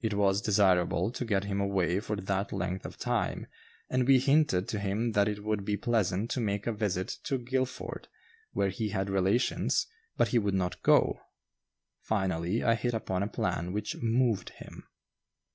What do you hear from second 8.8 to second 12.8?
had relations, but he would not go. Finally, I